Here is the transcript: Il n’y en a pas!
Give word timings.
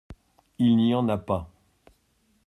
Il 0.57 0.77
n’y 0.77 0.95
en 0.95 1.07
a 1.09 1.19
pas! 1.19 1.47